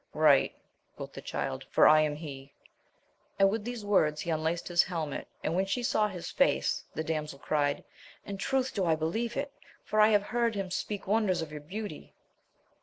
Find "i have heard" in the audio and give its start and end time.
10.01-10.55